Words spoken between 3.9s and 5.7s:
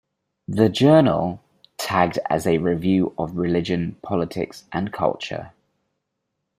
Politics, and Culture.